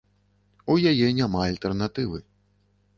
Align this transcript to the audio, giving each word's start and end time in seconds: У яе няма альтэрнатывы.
У 0.75 0.79
яе 0.93 1.07
няма 1.21 1.45
альтэрнатывы. 1.49 2.27